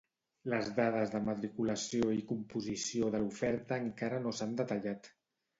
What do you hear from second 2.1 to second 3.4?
i composició de